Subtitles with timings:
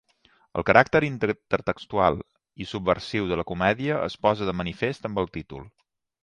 [0.59, 2.17] El caràcter intertextual
[2.65, 5.71] i subversiu de la comèdia es posa de manifest amb el títol.